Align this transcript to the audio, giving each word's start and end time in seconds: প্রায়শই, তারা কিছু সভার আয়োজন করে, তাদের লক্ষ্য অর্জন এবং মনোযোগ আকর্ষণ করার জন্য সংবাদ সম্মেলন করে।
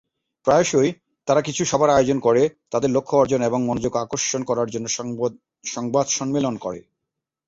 প্রায়শই, 0.47 0.89
তারা 1.27 1.41
কিছু 1.41 1.61
সভার 1.65 1.89
আয়োজন 1.89 2.17
করে, 2.19 2.41
তাদের 2.71 2.89
লক্ষ্য 2.89 3.15
অর্জন 3.17 3.41
এবং 3.41 3.59
মনোযোগ 3.65 3.93
আকর্ষণ 3.97 4.41
করার 4.43 4.67
জন্য 4.69 4.85
সংবাদ 5.65 6.05
সম্মেলন 6.09 6.55
করে। 6.57 6.79